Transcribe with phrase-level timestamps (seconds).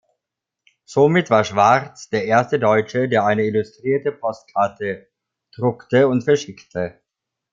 [0.83, 5.05] Somit war Schwartz der erste Deutsche, der eine illustrierte Postkarte
[5.55, 7.01] druckte und verschickte.